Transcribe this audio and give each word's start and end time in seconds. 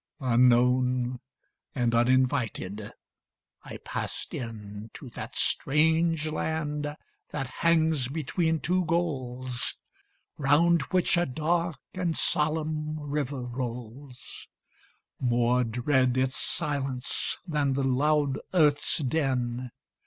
Unknown 0.19 1.19
and 1.75 1.93
uninvited 1.93 2.91
I 3.63 3.77
passed 3.85 4.33
in 4.33 4.89
To 4.95 5.11
that 5.11 5.35
strange 5.35 6.25
land 6.27 6.95
that 7.29 7.45
hangs 7.61 8.07
between 8.07 8.61
two 8.61 8.83
goals, 8.85 9.75
Round 10.39 10.81
which 10.89 11.17
a 11.17 11.27
dark 11.27 11.77
and 11.93 12.17
solemn 12.17 12.99
river 12.99 13.43
rolls 13.43 14.47
More 15.19 15.63
dread 15.63 16.17
its 16.17 16.35
silence 16.35 17.37
than 17.45 17.73
the 17.73 17.83
loud 17.83 18.39
earth's 18.55 18.97
din. 18.97 19.69